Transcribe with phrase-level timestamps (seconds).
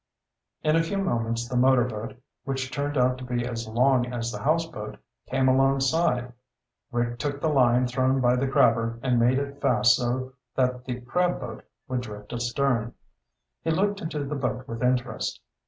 [0.63, 4.41] In a few moments the motorboat, which turned out to be as long as the
[4.41, 6.33] houseboat, came alongside.
[6.91, 11.01] Rick took the line thrown by the crabber and made it fast so that the
[11.01, 12.95] crab boat would drift astern.
[13.63, 15.39] He looked into the boat with interest.